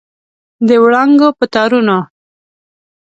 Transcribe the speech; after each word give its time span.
د 0.67 0.69
وړانګو 0.83 1.29
په 1.39 1.45
تارونو 1.53 1.97